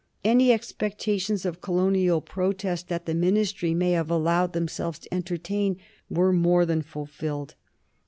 Any 0.25 0.51
expectations 0.51 1.45
of 1.45 1.61
colonial 1.61 2.21
protest 2.21 2.87
that 2.87 3.05
the 3.05 3.13
Ministry 3.13 3.75
may 3.75 3.91
have 3.91 4.09
allowed 4.09 4.53
themselves 4.53 4.97
to 4.97 5.13
entertain 5.13 5.77
were 6.09 6.33
more 6.33 6.65
than 6.65 6.81
fulfilled. 6.81 7.53